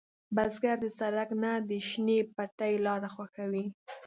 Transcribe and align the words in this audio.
بزګر 0.35 0.77
د 0.81 0.85
سړک 0.99 1.29
نه، 1.41 1.51
د 1.69 1.71
شنې 1.87 2.17
پټي 2.35 2.73
لاره 2.85 3.09
خوښوي 3.15 3.65